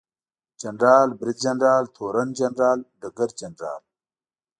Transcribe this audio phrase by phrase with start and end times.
[0.61, 3.83] جنرال، بریدجنرال، تورن جنرال، ډګرجنرال